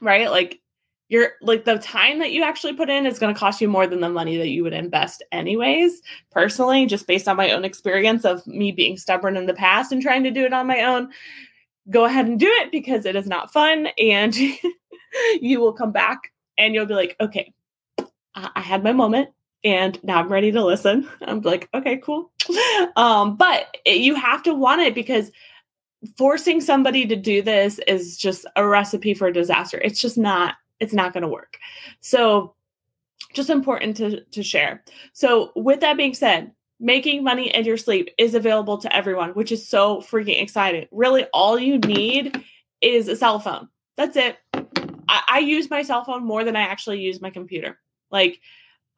right? 0.00 0.30
Like 0.30 0.60
you're 1.08 1.32
like 1.40 1.64
the 1.64 1.78
time 1.78 2.18
that 2.18 2.32
you 2.32 2.42
actually 2.42 2.74
put 2.74 2.90
in 2.90 3.06
is 3.06 3.18
going 3.18 3.32
to 3.32 3.38
cost 3.38 3.60
you 3.60 3.68
more 3.68 3.86
than 3.86 4.00
the 4.00 4.08
money 4.08 4.36
that 4.36 4.48
you 4.48 4.64
would 4.64 4.72
invest 4.72 5.22
anyways 5.30 6.02
personally 6.32 6.84
just 6.84 7.06
based 7.06 7.28
on 7.28 7.36
my 7.36 7.52
own 7.52 7.64
experience 7.64 8.24
of 8.24 8.44
me 8.44 8.72
being 8.72 8.96
stubborn 8.96 9.36
in 9.36 9.46
the 9.46 9.54
past 9.54 9.92
and 9.92 10.02
trying 10.02 10.24
to 10.24 10.32
do 10.32 10.44
it 10.44 10.52
on 10.52 10.66
my 10.66 10.82
own 10.82 11.08
go 11.90 12.04
ahead 12.04 12.26
and 12.26 12.40
do 12.40 12.48
it 12.48 12.72
because 12.72 13.06
it 13.06 13.16
is 13.16 13.26
not 13.26 13.52
fun 13.52 13.88
and 13.98 14.34
you 15.40 15.60
will 15.60 15.72
come 15.72 15.92
back 15.92 16.32
and 16.58 16.74
you'll 16.74 16.86
be 16.86 16.94
like, 16.94 17.16
okay, 17.20 17.52
I 18.34 18.60
had 18.60 18.84
my 18.84 18.92
moment 18.92 19.28
and 19.66 20.02
now 20.04 20.20
I'm 20.20 20.28
ready 20.28 20.52
to 20.52 20.64
listen. 20.64 21.08
I'm 21.22 21.40
like, 21.40 21.68
okay, 21.74 21.98
cool. 21.98 22.30
Um, 22.96 23.36
but 23.36 23.76
it, 23.84 23.98
you 23.98 24.14
have 24.14 24.42
to 24.44 24.54
want 24.54 24.80
it 24.80 24.94
because 24.94 25.30
forcing 26.16 26.60
somebody 26.60 27.04
to 27.06 27.16
do 27.16 27.42
this 27.42 27.78
is 27.86 28.16
just 28.16 28.46
a 28.54 28.66
recipe 28.66 29.12
for 29.12 29.30
disaster. 29.30 29.78
It's 29.82 30.00
just 30.00 30.16
not, 30.16 30.54
it's 30.80 30.94
not 30.94 31.12
going 31.12 31.22
to 31.22 31.28
work. 31.28 31.58
So 32.00 32.54
just 33.34 33.50
important 33.50 33.96
to, 33.98 34.22
to 34.24 34.42
share. 34.42 34.82
So 35.12 35.52
with 35.56 35.80
that 35.80 35.96
being 35.96 36.14
said, 36.14 36.52
making 36.80 37.24
money 37.24 37.54
in 37.54 37.64
your 37.64 37.76
sleep 37.76 38.10
is 38.16 38.34
available 38.34 38.78
to 38.78 38.96
everyone, 38.96 39.30
which 39.30 39.52
is 39.52 39.68
so 39.68 40.00
freaking 40.00 40.40
exciting. 40.40 40.86
Really, 40.90 41.24
all 41.34 41.58
you 41.58 41.78
need 41.78 42.42
is 42.80 43.08
a 43.08 43.16
cell 43.16 43.40
phone. 43.40 43.68
That's 43.96 44.16
it. 44.16 44.38
I, 45.08 45.22
I 45.28 45.38
use 45.40 45.68
my 45.68 45.82
cell 45.82 46.04
phone 46.04 46.24
more 46.24 46.44
than 46.44 46.56
I 46.56 46.62
actually 46.62 47.00
use 47.00 47.20
my 47.20 47.30
computer. 47.30 47.78
Like, 48.10 48.40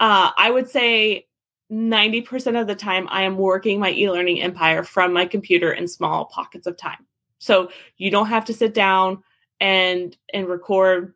uh, 0.00 0.30
I 0.36 0.50
would 0.50 0.68
say 0.68 1.26
90% 1.70 2.60
of 2.60 2.66
the 2.66 2.74
time 2.74 3.06
I 3.10 3.22
am 3.22 3.36
working 3.36 3.78
my 3.78 3.92
e-learning 3.92 4.40
empire 4.40 4.82
from 4.82 5.12
my 5.12 5.26
computer 5.26 5.72
in 5.72 5.86
small 5.86 6.26
pockets 6.26 6.66
of 6.66 6.76
time. 6.76 7.06
So 7.38 7.70
you 7.96 8.10
don't 8.10 8.26
have 8.26 8.44
to 8.46 8.54
sit 8.54 8.74
down 8.74 9.22
and 9.60 10.16
and 10.32 10.46
record 10.46 11.14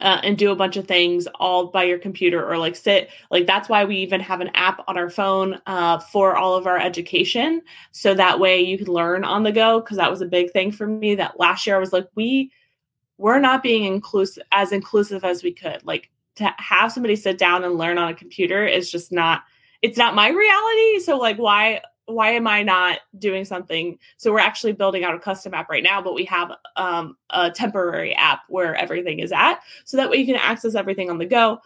uh, 0.00 0.20
and 0.22 0.36
do 0.36 0.50
a 0.50 0.56
bunch 0.56 0.76
of 0.76 0.88
things 0.88 1.28
all 1.38 1.68
by 1.68 1.84
your 1.84 1.98
computer 1.98 2.44
or 2.44 2.58
like 2.58 2.74
sit 2.74 3.10
like 3.30 3.46
that's 3.46 3.68
why 3.68 3.84
we 3.84 3.96
even 3.96 4.20
have 4.20 4.40
an 4.40 4.50
app 4.54 4.82
on 4.88 4.98
our 4.98 5.08
phone 5.08 5.60
uh, 5.66 5.98
for 5.98 6.36
all 6.36 6.56
of 6.56 6.66
our 6.66 6.78
education 6.78 7.62
so 7.92 8.12
that 8.12 8.40
way 8.40 8.60
you 8.60 8.76
can 8.76 8.88
learn 8.88 9.22
on 9.22 9.44
the 9.44 9.52
go 9.52 9.80
because 9.80 9.98
that 9.98 10.10
was 10.10 10.20
a 10.20 10.26
big 10.26 10.50
thing 10.50 10.72
for 10.72 10.86
me 10.88 11.14
that 11.14 11.38
last 11.38 11.64
year 11.64 11.76
i 11.76 11.78
was 11.78 11.92
like 11.92 12.08
we 12.16 12.50
we're 13.18 13.40
not 13.40 13.62
being 13.62 13.84
inclusive 13.84 14.42
as 14.52 14.72
inclusive 14.72 15.24
as 15.24 15.42
we 15.42 15.52
could. 15.52 15.84
Like 15.84 16.10
to 16.36 16.52
have 16.58 16.92
somebody 16.92 17.16
sit 17.16 17.38
down 17.38 17.64
and 17.64 17.78
learn 17.78 17.98
on 17.98 18.10
a 18.10 18.14
computer 18.14 18.66
is 18.66 18.90
just 18.90 19.12
not 19.12 19.42
it's 19.82 19.98
not 19.98 20.14
my 20.14 20.28
reality. 20.28 21.00
So 21.00 21.18
like 21.18 21.36
why 21.36 21.82
why 22.06 22.30
am 22.30 22.46
I 22.46 22.62
not 22.62 22.98
doing 23.18 23.44
something? 23.44 23.98
So 24.18 24.32
we're 24.32 24.40
actually 24.40 24.72
building 24.72 25.04
out 25.04 25.14
a 25.14 25.18
custom 25.18 25.54
app 25.54 25.70
right 25.70 25.82
now, 25.82 26.02
but 26.02 26.14
we 26.14 26.24
have 26.26 26.52
um, 26.76 27.16
a 27.30 27.50
temporary 27.50 28.14
app 28.14 28.42
where 28.48 28.74
everything 28.74 29.20
is 29.20 29.32
at, 29.32 29.60
so 29.84 29.96
that 29.96 30.10
way 30.10 30.18
you 30.18 30.26
can 30.26 30.36
access 30.36 30.74
everything 30.74 31.10
on 31.10 31.18
the 31.18 31.26
go 31.26 31.60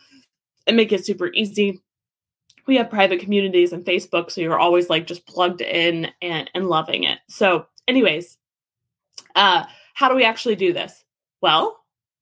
and 0.67 0.77
make 0.77 0.93
it 0.93 1.05
super 1.05 1.33
easy. 1.33 1.81
We 2.67 2.77
have 2.77 2.91
private 2.91 3.21
communities 3.21 3.73
and 3.73 3.85
Facebook, 3.85 4.31
so 4.31 4.41
you're 4.41 4.59
always 4.59 4.91
like 4.91 5.07
just 5.07 5.27
plugged 5.27 5.63
in 5.63 6.09
and, 6.21 6.51
and 6.55 6.69
loving 6.69 7.05
it. 7.05 7.19
So, 7.29 7.67
anyways, 7.89 8.37
uh, 9.35 9.65
how 9.95 10.09
do 10.09 10.15
we 10.15 10.25
actually 10.25 10.57
do 10.57 10.73
this? 10.73 11.05
Well, 11.41 11.79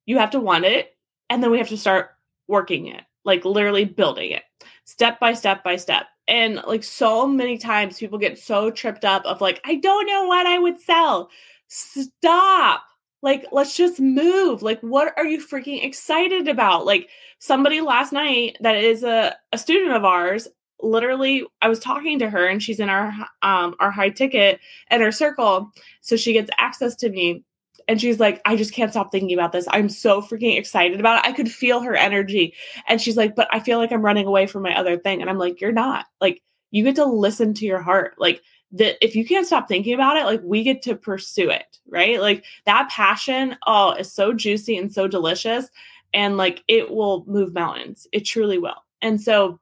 you 0.07 0.19
have 0.19 0.31
to 0.31 0.41
want 0.41 0.65
it, 0.65 0.97
and 1.29 1.43
then 1.43 1.51
we 1.51 1.59
have 1.59 1.69
to 1.71 1.77
start 1.77 2.16
working 2.49 2.87
it, 2.87 3.03
like 3.25 3.45
literally 3.45 3.85
building 3.85 4.31
it 4.31 4.43
step 4.87 5.21
by 5.21 5.35
step 5.35 5.63
by 5.63 5.77
step. 5.77 6.07
And 6.29 6.61
like 6.67 6.83
so 6.83 7.27
many 7.27 7.59
times, 7.59 7.99
people 7.99 8.19
get 8.19 8.39
so 8.39 8.71
tripped 8.71 9.05
up 9.05 9.25
of 9.27 9.41
like, 9.41 9.61
I 9.65 9.77
don't 9.77 10.07
know 10.07 10.25
what 10.25 10.47
I 10.47 10.59
would 10.59 10.81
sell. 10.81 11.31
Stop. 11.69 12.83
Like, 13.23 13.47
let's 13.53 13.77
just 13.77 14.01
move. 14.01 14.63
Like, 14.63 14.81
what 14.81 15.13
are 15.17 15.27
you 15.27 15.39
freaking 15.39 15.85
excited 15.85 16.49
about? 16.49 16.87
Like, 16.87 17.09
somebody 17.39 17.81
last 17.81 18.13
night 18.13 18.57
that 18.61 18.77
is 18.77 19.03
a, 19.03 19.37
a 19.53 19.59
student 19.59 19.93
of 19.93 20.05
ours 20.05 20.49
literally 20.83 21.43
i 21.63 21.69
was 21.71 21.79
talking 21.79 22.19
to 22.19 22.29
her 22.29 22.47
and 22.47 22.63
she's 22.63 22.81
in 22.81 22.91
our 22.91 23.11
um 23.41 23.75
our 23.81 23.91
high 23.91 24.11
ticket 24.11 24.61
and 24.89 25.03
her 25.03 25.11
circle 25.11 25.71
so 26.03 26.17
she 26.17 26.35
gets 26.35 26.51
access 26.59 26.95
to 26.95 27.09
me 27.09 27.43
and 27.89 28.01
she's 28.01 28.19
like, 28.19 28.41
I 28.45 28.57
just 28.57 28.73
can't 28.73 28.91
stop 28.91 29.13
thinking 29.13 29.33
about 29.33 29.53
this. 29.53 29.67
I'm 29.71 29.89
so 29.89 30.21
freaking 30.21 30.59
excited 30.59 30.99
about 31.01 31.25
it. 31.25 31.29
I 31.29 31.33
could 31.33 31.51
feel 31.51 31.81
her 31.81 31.95
energy. 31.95 32.55
And 32.89 33.01
she's 33.01 33.17
like, 33.17 33.37
but 33.37 33.49
I 33.53 33.61
feel 33.61 33.79
like 33.79 33.93
I'm 33.93 34.05
running 34.05 34.27
away 34.27 34.47
from 34.47 34.63
my 34.63 34.77
other 34.77 34.97
thing. 34.97 35.21
And 35.21 35.31
I'm 35.31 35.39
like, 35.39 35.61
you're 35.61 35.73
not. 35.73 36.07
Like, 36.21 36.43
you 36.73 36.83
get 36.83 36.97
to 36.97 37.05
listen 37.05 37.55
to 37.55 37.65
your 37.65 37.81
heart. 37.81 38.15
Like, 38.19 38.43
that 38.73 38.97
if 39.05 39.15
you 39.15 39.25
can't 39.25 39.47
stop 39.47 39.69
thinking 39.69 39.95
about 39.95 40.17
it, 40.17 40.25
like 40.25 40.41
we 40.43 40.63
get 40.63 40.83
to 40.83 40.97
pursue 40.97 41.51
it, 41.51 41.79
right? 41.89 42.21
Like 42.21 42.45
that 42.65 42.91
passion, 42.91 43.57
oh, 43.67 43.93
is 43.93 44.13
so 44.13 44.33
juicy 44.33 44.77
and 44.77 44.93
so 44.93 45.07
delicious. 45.07 45.69
And 46.13 46.37
like 46.37 46.65
it 46.69 46.91
will 46.91 47.25
move 47.27 47.55
mountains. 47.55 48.07
It 48.13 48.21
truly 48.21 48.59
will. 48.59 48.85
And 49.03 49.21
so 49.21 49.61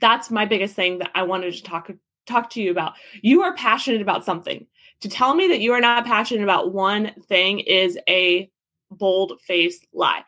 that's 0.00 0.30
my 0.30 0.44
biggest 0.44 0.74
thing 0.74 0.98
that 0.98 1.10
I 1.14 1.22
wanted 1.22 1.54
to 1.54 1.62
talk 1.62 1.90
talk 2.28 2.50
to 2.50 2.62
you 2.62 2.70
about. 2.70 2.94
You 3.22 3.42
are 3.42 3.54
passionate 3.54 4.02
about 4.02 4.24
something 4.24 4.66
to 5.00 5.08
tell 5.08 5.34
me 5.34 5.48
that 5.48 5.60
you 5.60 5.72
are 5.72 5.80
not 5.80 6.06
passionate 6.06 6.42
about 6.42 6.72
one 6.72 7.12
thing 7.28 7.60
is 7.60 7.98
a 8.08 8.50
bold 8.90 9.40
faced 9.40 9.86
lie. 9.92 10.24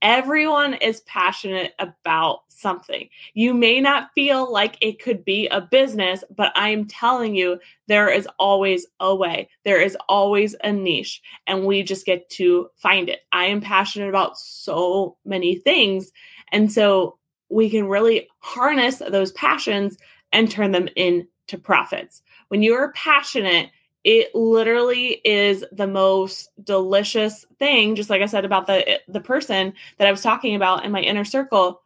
Everyone 0.00 0.74
is 0.74 1.00
passionate 1.02 1.74
about 1.78 2.40
something. 2.48 3.08
You 3.34 3.54
may 3.54 3.80
not 3.80 4.10
feel 4.16 4.52
like 4.52 4.76
it 4.80 5.00
could 5.00 5.24
be 5.24 5.46
a 5.48 5.60
business, 5.60 6.24
but 6.36 6.50
I'm 6.56 6.86
telling 6.86 7.36
you, 7.36 7.60
there 7.86 8.10
is 8.10 8.28
always 8.36 8.84
a 8.98 9.14
way. 9.14 9.48
There 9.64 9.80
is 9.80 9.96
always 10.08 10.56
a 10.64 10.72
niche, 10.72 11.22
and 11.46 11.66
we 11.66 11.84
just 11.84 12.04
get 12.04 12.28
to 12.30 12.68
find 12.76 13.08
it. 13.08 13.20
I 13.30 13.44
am 13.44 13.60
passionate 13.60 14.08
about 14.08 14.38
so 14.38 15.16
many 15.24 15.54
things. 15.54 16.10
And 16.50 16.70
so 16.70 17.16
we 17.48 17.70
can 17.70 17.86
really 17.86 18.28
harness 18.40 18.98
those 18.98 19.30
passions 19.32 19.98
and 20.32 20.50
turn 20.50 20.72
them 20.72 20.88
into 20.96 21.28
profits. 21.58 22.22
When 22.48 22.62
you 22.62 22.74
are 22.74 22.92
passionate, 22.92 23.70
it 24.04 24.34
literally 24.34 25.20
is 25.24 25.64
the 25.70 25.86
most 25.86 26.50
delicious 26.64 27.46
thing 27.60 27.94
just 27.94 28.10
like 28.10 28.20
i 28.20 28.26
said 28.26 28.44
about 28.44 28.66
the 28.66 28.88
eh, 28.88 28.98
the 29.06 29.20
person 29.20 29.72
that 29.96 30.08
i 30.08 30.10
was 30.10 30.22
talking 30.22 30.56
about 30.56 30.84
in 30.84 30.90
my 30.90 31.00
inner 31.00 31.24
circle 31.24 31.82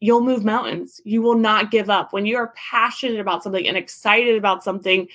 you'll 0.00 0.20
move 0.20 0.44
mountains. 0.44 1.00
You 1.04 1.22
will 1.22 1.36
not 1.36 1.70
give 1.70 1.88
up. 1.88 2.12
When 2.12 2.26
you 2.26 2.36
are 2.36 2.52
passionate 2.56 3.20
about 3.20 3.44
something 3.44 3.68
and 3.68 3.76
excited 3.76 4.36
about 4.36 4.64
something 4.64 5.06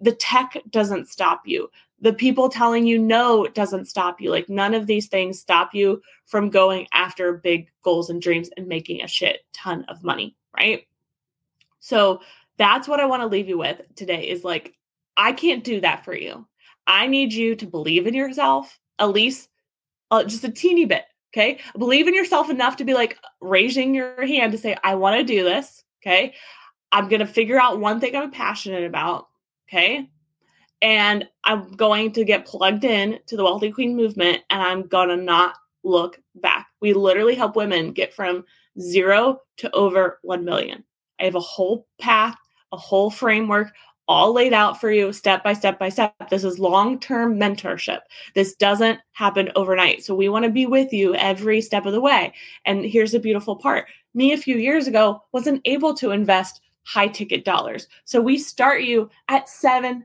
the 0.00 0.10
tech 0.10 0.60
doesn't 0.70 1.06
stop 1.06 1.42
you. 1.46 1.70
The 2.00 2.12
people 2.12 2.48
telling 2.48 2.84
you 2.84 2.98
no 2.98 3.46
doesn't 3.46 3.84
stop 3.84 4.20
you. 4.20 4.30
Like 4.30 4.48
none 4.48 4.74
of 4.74 4.88
these 4.88 5.06
things 5.06 5.38
stop 5.38 5.72
you 5.72 6.02
from 6.26 6.50
going 6.50 6.88
after 6.92 7.34
big 7.34 7.70
goals 7.82 8.10
and 8.10 8.20
dreams 8.20 8.50
and 8.56 8.66
making 8.66 9.02
a 9.02 9.06
shit 9.06 9.44
ton 9.52 9.84
of 9.84 10.02
money 10.02 10.34
right? 10.56 10.86
So 11.80 12.20
that's 12.58 12.86
what 12.86 13.00
i 13.00 13.06
want 13.06 13.22
to 13.22 13.26
leave 13.26 13.48
you 13.48 13.58
with 13.58 13.80
today 13.96 14.28
is 14.28 14.44
like 14.44 14.74
I 15.16 15.32
can't 15.32 15.64
do 15.64 15.80
that 15.80 16.04
for 16.04 16.14
you. 16.14 16.46
I 16.86 17.06
need 17.06 17.32
you 17.32 17.54
to 17.56 17.66
believe 17.66 18.06
in 18.06 18.14
yourself, 18.14 18.78
at 18.98 19.10
least 19.10 19.48
uh, 20.10 20.24
just 20.24 20.44
a 20.44 20.50
teeny 20.50 20.84
bit. 20.84 21.04
Okay. 21.32 21.58
Believe 21.78 22.06
in 22.06 22.14
yourself 22.14 22.50
enough 22.50 22.76
to 22.76 22.84
be 22.84 22.94
like 22.94 23.18
raising 23.40 23.94
your 23.94 24.24
hand 24.24 24.52
to 24.52 24.58
say, 24.58 24.76
I 24.84 24.94
want 24.94 25.18
to 25.18 25.24
do 25.24 25.42
this. 25.42 25.82
Okay. 26.02 26.34
I'm 26.92 27.08
going 27.08 27.20
to 27.20 27.26
figure 27.26 27.60
out 27.60 27.80
one 27.80 27.98
thing 28.00 28.14
I'm 28.14 28.30
passionate 28.30 28.84
about. 28.84 29.26
Okay. 29.68 30.08
And 30.80 31.26
I'm 31.42 31.72
going 31.72 32.12
to 32.12 32.24
get 32.24 32.46
plugged 32.46 32.84
in 32.84 33.18
to 33.26 33.36
the 33.36 33.42
Wealthy 33.42 33.72
Queen 33.72 33.96
movement 33.96 34.42
and 34.50 34.62
I'm 34.62 34.86
going 34.86 35.08
to 35.08 35.16
not 35.16 35.56
look 35.82 36.20
back. 36.36 36.68
We 36.80 36.92
literally 36.92 37.34
help 37.34 37.56
women 37.56 37.92
get 37.92 38.14
from 38.14 38.44
zero 38.78 39.40
to 39.58 39.70
over 39.72 40.20
1 40.22 40.44
million. 40.44 40.84
I 41.20 41.24
have 41.24 41.34
a 41.34 41.40
whole 41.40 41.86
path, 41.98 42.36
a 42.74 42.76
whole 42.76 43.10
framework, 43.10 43.72
all 44.06 44.34
laid 44.34 44.52
out 44.52 44.80
for 44.80 44.90
you 44.90 45.12
step 45.12 45.42
by 45.42 45.54
step 45.54 45.78
by 45.78 45.88
step. 45.88 46.14
This 46.28 46.44
is 46.44 46.58
long 46.58 46.98
term 46.98 47.38
mentorship. 47.38 48.00
This 48.34 48.54
doesn't 48.54 49.00
happen 49.12 49.50
overnight. 49.56 50.04
So 50.04 50.14
we 50.14 50.28
want 50.28 50.44
to 50.44 50.50
be 50.50 50.66
with 50.66 50.92
you 50.92 51.14
every 51.14 51.60
step 51.62 51.86
of 51.86 51.92
the 51.92 52.00
way. 52.00 52.34
And 52.66 52.84
here's 52.84 53.12
the 53.12 53.18
beautiful 53.18 53.56
part 53.56 53.86
me 54.12 54.32
a 54.32 54.38
few 54.38 54.56
years 54.56 54.86
ago 54.86 55.22
wasn't 55.32 55.62
able 55.64 55.94
to 55.94 56.10
invest 56.10 56.60
high 56.84 57.08
ticket 57.08 57.44
dollars. 57.44 57.88
So 58.04 58.20
we 58.20 58.36
start 58.38 58.82
you 58.82 59.08
at 59.28 59.46
$7. 59.46 60.04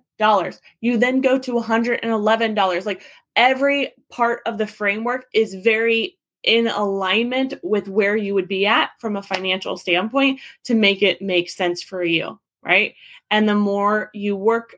You 0.80 0.98
then 0.98 1.22
go 1.22 1.38
to 1.38 1.54
$111. 1.54 2.86
Like 2.86 3.04
every 3.36 3.94
part 4.10 4.42
of 4.46 4.58
the 4.58 4.68
framework 4.68 5.26
is 5.34 5.56
very 5.56 6.18
in 6.44 6.68
alignment 6.68 7.54
with 7.64 7.88
where 7.88 8.16
you 8.16 8.34
would 8.34 8.48
be 8.48 8.66
at 8.66 8.92
from 9.00 9.16
a 9.16 9.24
financial 9.24 9.78
standpoint 9.78 10.40
to 10.64 10.74
make 10.74 11.02
it 11.02 11.22
make 11.22 11.50
sense 11.50 11.84
for 11.84 12.04
you, 12.04 12.40
right? 12.64 12.96
And 13.32 13.48
the 13.48 13.56
more 13.56 14.10
you 14.14 14.36
work 14.36 14.78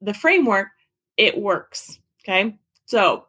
the 0.00 0.14
framework, 0.14 0.68
it 1.16 1.38
works. 1.38 1.98
Okay. 2.22 2.58
So 2.86 3.26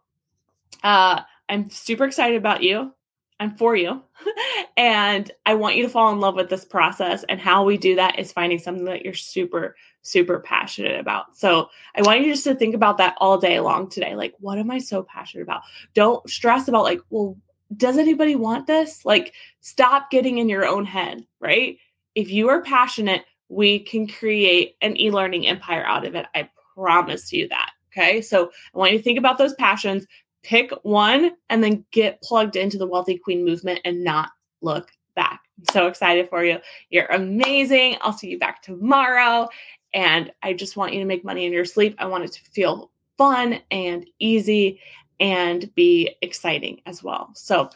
uh, 0.83 1.21
I'm 1.49 1.69
super 1.69 2.05
excited 2.05 2.37
about 2.37 2.63
you. 2.63 2.93
I'm 3.39 3.55
for 3.55 3.75
you. 3.75 4.01
and 4.77 5.29
I 5.45 5.55
want 5.55 5.75
you 5.75 5.83
to 5.83 5.89
fall 5.89 6.11
in 6.13 6.19
love 6.19 6.35
with 6.35 6.49
this 6.49 6.65
process. 6.65 7.23
And 7.27 7.39
how 7.39 7.63
we 7.63 7.77
do 7.77 7.95
that 7.95 8.17
is 8.19 8.31
finding 8.31 8.59
something 8.59 8.85
that 8.85 9.03
you're 9.03 9.13
super, 9.13 9.75
super 10.01 10.39
passionate 10.39 10.99
about. 10.99 11.35
So 11.35 11.69
I 11.95 12.01
want 12.03 12.21
you 12.21 12.31
just 12.31 12.45
to 12.45 12.55
think 12.55 12.75
about 12.75 12.97
that 12.99 13.15
all 13.19 13.37
day 13.37 13.59
long 13.59 13.89
today. 13.89 14.15
Like, 14.15 14.33
what 14.39 14.59
am 14.59 14.71
I 14.71 14.79
so 14.79 15.03
passionate 15.03 15.43
about? 15.43 15.61
Don't 15.93 16.27
stress 16.29 16.67
about, 16.67 16.83
like, 16.83 17.01
well, 17.09 17.37
does 17.75 17.97
anybody 17.97 18.35
want 18.35 18.67
this? 18.67 19.03
Like, 19.03 19.33
stop 19.61 20.11
getting 20.11 20.37
in 20.37 20.47
your 20.47 20.65
own 20.65 20.85
head, 20.85 21.25
right? 21.39 21.77
If 22.15 22.29
you 22.29 22.49
are 22.49 22.61
passionate, 22.61 23.25
we 23.53 23.79
can 23.79 24.07
create 24.07 24.75
an 24.81 24.99
e 24.99 25.11
learning 25.11 25.47
empire 25.47 25.83
out 25.85 26.05
of 26.05 26.15
it. 26.15 26.25
I 26.35 26.49
promise 26.75 27.31
you 27.31 27.47
that. 27.49 27.71
Okay. 27.91 28.21
So 28.21 28.51
I 28.73 28.77
want 28.77 28.91
you 28.91 28.97
to 28.97 29.03
think 29.03 29.19
about 29.19 29.37
those 29.37 29.53
passions, 29.53 30.07
pick 30.41 30.71
one, 30.81 31.31
and 31.49 31.63
then 31.63 31.85
get 31.91 32.21
plugged 32.23 32.55
into 32.55 32.77
the 32.77 32.87
Wealthy 32.87 33.17
Queen 33.17 33.45
movement 33.45 33.79
and 33.85 34.03
not 34.03 34.31
look 34.61 34.91
back. 35.15 35.41
I'm 35.59 35.65
so 35.71 35.87
excited 35.87 36.27
for 36.29 36.43
you. 36.43 36.57
You're 36.89 37.05
amazing. 37.05 37.97
I'll 38.01 38.13
see 38.13 38.29
you 38.29 38.39
back 38.39 38.63
tomorrow. 38.63 39.47
And 39.93 40.31
I 40.41 40.53
just 40.53 40.75
want 40.75 40.93
you 40.93 40.99
to 40.99 41.05
make 41.05 41.23
money 41.23 41.45
in 41.45 41.53
your 41.53 41.65
sleep. 41.65 41.95
I 41.99 42.07
want 42.07 42.23
it 42.23 42.31
to 42.31 42.41
feel 42.41 42.89
fun 43.15 43.59
and 43.69 44.07
easy 44.17 44.79
and 45.19 45.73
be 45.75 46.15
exciting 46.23 46.81
as 46.87 47.03
well. 47.03 47.29
So 47.35 47.69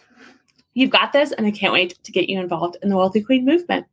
you've 0.74 0.89
got 0.89 1.13
this, 1.13 1.31
and 1.31 1.46
I 1.46 1.51
can't 1.51 1.74
wait 1.74 2.03
to 2.03 2.12
get 2.12 2.27
you 2.27 2.39
involved 2.39 2.77
in 2.81 2.89
the 2.89 2.98
Wealthy 2.98 3.22
Queen 3.22 3.46
movement. 3.46 3.86